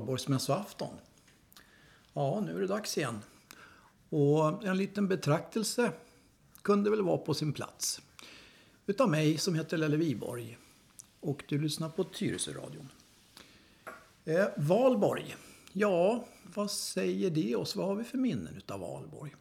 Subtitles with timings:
[0.00, 0.94] valborgsmässoafton.
[2.12, 3.18] Ja, nu är det dags igen.
[4.08, 5.92] Och en liten betraktelse
[6.62, 8.00] kunde väl vara på sin plats.
[8.86, 10.58] Utav mig som heter Lelle Viborg.
[11.20, 12.88] Och du lyssnar på Tyresöradion.
[14.24, 15.36] Eh, Valborg.
[15.72, 16.24] Ja,
[16.54, 17.76] vad säger det oss?
[17.76, 19.34] Vad har vi för minnen utav Valborg?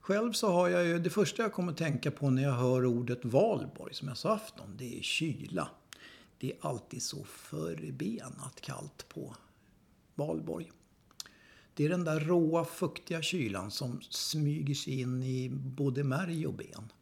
[0.00, 2.86] Själv så har jag ju, det första jag kommer att tänka på när jag hör
[2.86, 5.68] ordet valborgsmässoafton, det är kyla.
[6.38, 9.36] Det är alltid så förbenat kallt på
[10.14, 10.70] valborg.
[11.74, 16.54] Det är den där råa, fuktiga kylan som smyger sig in i både märg och
[16.54, 16.92] ben.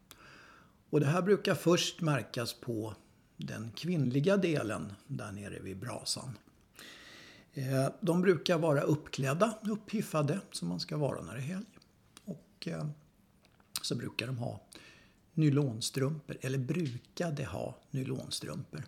[0.90, 2.94] Och det här brukar först märkas på
[3.36, 6.38] den kvinnliga delen där nere vid brasan.
[7.52, 11.66] Eh, de brukar vara uppklädda, upphiffade, som man ska vara när det är helg.
[12.24, 12.86] Och eh,
[13.82, 14.60] så brukar de ha
[15.34, 18.84] nylonstrumpor, eller brukade ha nylonstrumpor.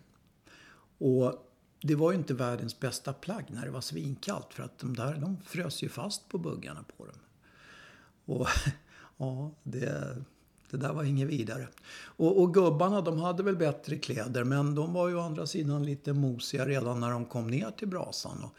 [0.97, 1.52] Och
[1.83, 5.13] det var ju inte världens bästa plagg när det var svinkallt för att de där
[5.13, 7.15] de frös ju fast på buggarna på dem.
[8.25, 8.47] Och
[9.17, 10.17] ja, det,
[10.69, 11.67] det där var inget vidare.
[11.95, 15.85] Och, och gubbarna de hade väl bättre kläder men de var ju å andra sidan
[15.85, 18.43] lite mosiga redan när de kom ner till brasan.
[18.43, 18.55] Och,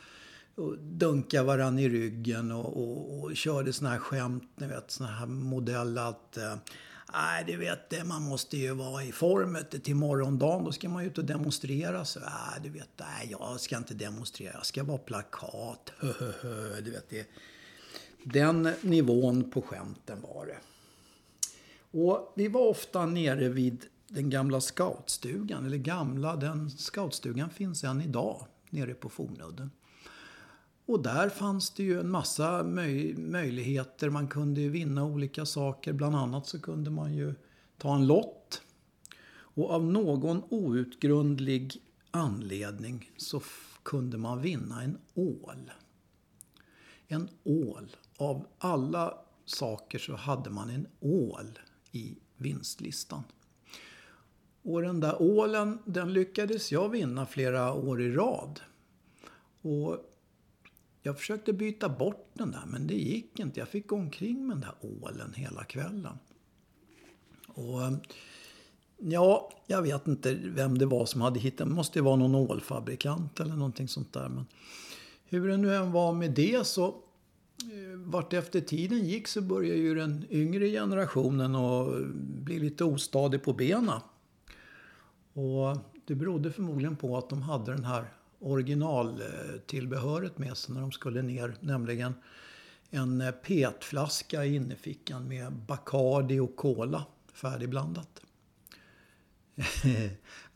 [0.65, 5.11] och dunkade varann i ryggen och, och, och körde såna här skämt, ni vet, såna
[5.11, 6.55] här modell att eh,
[7.13, 10.65] Nej, du vet, man måste ju vara i form till morgondagen.
[10.65, 12.05] Då ska man ju ut och demonstrera.
[12.05, 14.53] Så, nej, du vet, nej, jag ska inte demonstrera.
[14.53, 15.93] Jag ska vara plakat.
[16.83, 17.27] du vet, det.
[18.25, 20.59] Den nivån på skämten var det.
[21.99, 25.67] Och vi var ofta nere vid den gamla scoutstugan.
[25.67, 29.71] Eller gamla, den scoutstugan finns än idag nere på Fornudden.
[30.87, 34.11] Och där fanns det ju en massa möj möjligheter.
[34.11, 35.93] Man kunde vinna olika saker.
[35.93, 37.35] Bland annat så kunde man ju
[37.79, 38.63] ta en lott.
[39.35, 41.73] Och av någon outgrundlig
[42.11, 43.43] anledning så
[43.83, 45.71] kunde man vinna en ål.
[47.09, 47.97] En ål.
[48.17, 51.59] Av alla saker så hade man en ål
[51.93, 53.23] i vinstlistan.
[54.63, 58.61] Och den där ålen, den lyckades jag vinna flera år i rad.
[59.63, 60.14] Och
[61.07, 63.61] jag försökte byta bort den där men det gick inte.
[63.61, 66.19] Jag fick gå omkring med den där ålen hela kvällen.
[67.47, 67.93] Och eh,
[68.99, 71.69] ja, jag vet inte vem det var som hade hittat.
[71.69, 74.29] Det måste ju vara någon ålfabrikant eller någonting sånt där.
[74.29, 74.47] Men
[75.25, 79.79] hur det nu än var med det så eh, vart efter tiden gick så började
[79.79, 84.01] ju den yngre generationen att bli lite ostadig på benen.
[85.33, 85.77] Och
[86.07, 88.05] det berodde förmodligen på att de hade den här
[88.45, 91.57] originaltillbehöret med sig när de skulle ner.
[91.61, 92.15] Nämligen
[92.91, 98.21] en petflaska i innerfickan med Bacardi och Cola färdigblandat.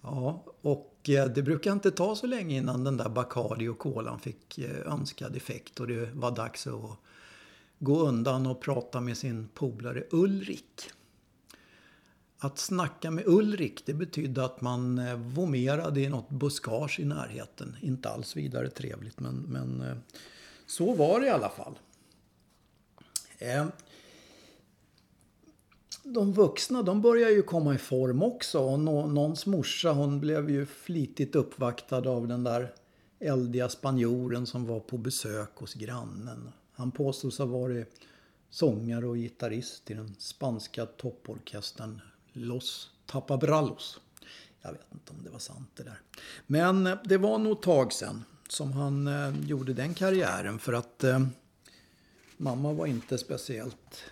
[0.01, 4.19] ja, och eh, det brukar inte ta så länge innan den där Bacardi och Colan
[4.19, 6.99] fick eh, önskad effekt och det var dags att
[7.79, 10.91] gå undan och prata med sin polare Ulrik.
[12.41, 17.77] Att snacka med Ulrik det betydde att man eh, vomerade i något buskage i närheten.
[17.81, 19.97] Inte alls vidare trevligt men, men eh,
[20.67, 21.79] så var det i alla fall.
[23.39, 23.67] Eh,
[26.03, 28.61] de vuxna de börjar ju komma i form också.
[28.61, 32.75] Och någons morsa hon blev ju flitigt uppvaktad av den där
[33.19, 36.51] eldiga spanjoren som var på besök hos grannen.
[36.73, 38.01] Han påstås ha varit
[38.51, 42.01] sångare och gitarrist i den spanska topporkestern
[42.39, 44.01] Los Tapabrallos.
[44.63, 46.01] Jag vet inte om det var sant det där.
[46.47, 50.73] Men eh, det var nog ett tag sedan som han eh, gjorde den karriären för
[50.73, 51.27] att eh,
[52.37, 54.05] mamma var inte speciellt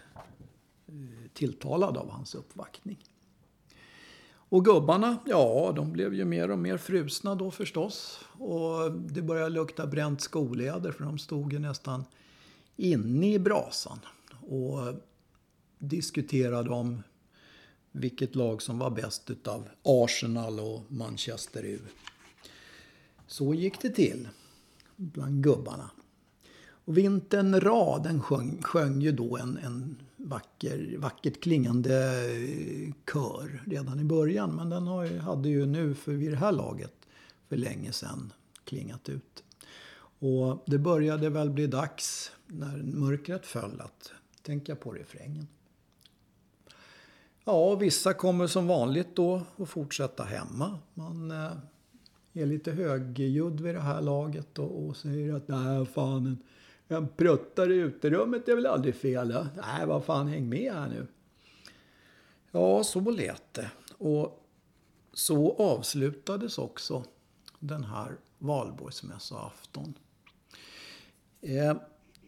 [0.87, 0.95] eh,
[1.35, 3.05] tilltalad av hans uppvaktning.
[4.49, 8.21] Och gubbarna, ja, de blev ju mer och mer frusna då förstås.
[8.33, 12.05] Och det började lukta bränt skoläder för de stod ju nästan
[12.77, 13.99] inne i brasan
[14.49, 14.95] och
[15.79, 17.03] diskuterade om
[17.97, 21.79] vilket lag som var bäst utav Arsenal och Manchester U.
[23.27, 24.29] Så gick det till
[24.97, 25.91] bland gubbarna.
[26.59, 31.95] Och Vintern Ra den sjöng, sjöng ju då en, en vacker, vackert klingande
[32.25, 34.57] eh, kör redan i början.
[34.57, 36.95] Men den har hade ju nu för vid det här laget
[37.49, 38.33] för länge sedan
[38.65, 39.45] klingat ut.
[40.19, 44.13] Och det började väl bli dags när mörkret föll att
[44.43, 45.47] tänka på refrängen.
[47.49, 50.79] Ja, vissa kommer som vanligt då att fortsätta hemma.
[50.95, 51.53] Man eh,
[52.33, 56.39] är lite högljudd vid det här laget och, och säger att nej fan en,
[56.97, 59.31] en pruttare i uterummet är väl aldrig fel.
[59.31, 59.47] Ja?
[59.57, 61.07] Nej, vad fan häng med här nu.
[62.51, 63.71] Ja, så lät det.
[63.99, 64.47] Och
[65.13, 67.05] så avslutades också
[67.59, 69.95] den här valborgsmässoafton
[71.41, 71.77] Eh,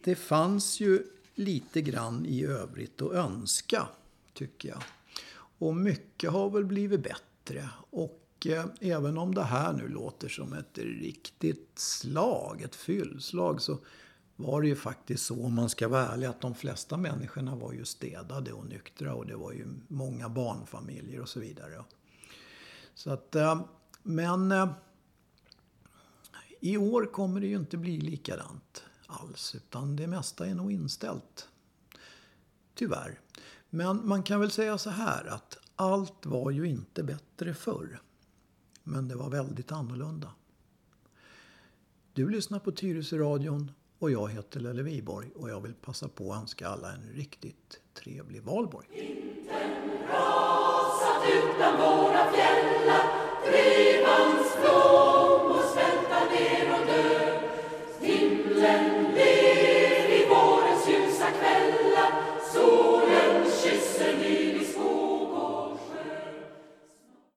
[0.05, 1.03] det fanns ju
[1.35, 3.89] lite grann i övrigt att önska,
[4.35, 4.83] tycker jag.
[5.59, 7.71] Och mycket har väl blivit bättre.
[7.91, 13.79] Och eh, även om det här nu låter som ett riktigt slag, ett fyllslag, så
[14.37, 17.73] var det ju faktiskt så, om man ska vara ärlig, att de flesta människorna var
[17.73, 21.85] ju städade och nyktra och det var ju många barnfamiljer och så vidare.
[22.95, 23.63] Så att, eh,
[24.03, 24.69] men eh,
[26.61, 31.49] i år kommer det ju inte bli likadant alls, utan det mesta är nog inställt.
[32.75, 33.21] Tyvärr.
[33.71, 38.01] Men man kan väl säga så här att allt var ju inte bättre förr.
[38.83, 40.31] Men det var väldigt annorlunda.
[42.13, 46.41] Du lyssnar på Tyresö-radion och jag heter Lelle Viborg och jag vill passa på att
[46.41, 48.87] önska alla en riktigt trevlig valborg.
[48.91, 49.71] Vintern
[50.09, 53.05] rasat utan våra fjällar,
[53.47, 55.58] drivans blom